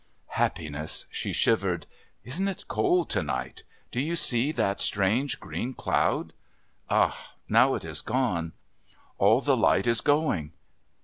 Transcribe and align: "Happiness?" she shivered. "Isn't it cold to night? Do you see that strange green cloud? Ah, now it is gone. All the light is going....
"Happiness?" 0.29 1.05
she 1.11 1.31
shivered. 1.31 1.85
"Isn't 2.23 2.47
it 2.47 2.67
cold 2.67 3.07
to 3.11 3.21
night? 3.21 3.61
Do 3.91 3.99
you 3.99 4.15
see 4.15 4.51
that 4.51 4.81
strange 4.81 5.39
green 5.39 5.75
cloud? 5.75 6.33
Ah, 6.89 7.35
now 7.47 7.75
it 7.75 7.85
is 7.85 8.01
gone. 8.01 8.53
All 9.19 9.41
the 9.41 9.55
light 9.55 9.85
is 9.85 10.01
going.... 10.01 10.53